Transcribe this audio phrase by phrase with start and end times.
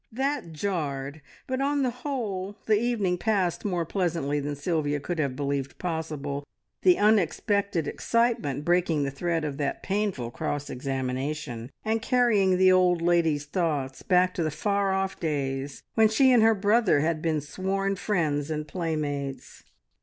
[0.11, 5.35] That jarred, but on the whole the evening passed more pleasantly than Sylvia could have
[5.35, 6.43] believed possible,
[6.81, 12.99] the unexpected excitement breaking the thread of that painful cross examination, and carrying the old
[13.03, 17.39] lady's thoughts back to the far off days when she and her brother had been
[17.39, 19.63] sworn friends and playmates.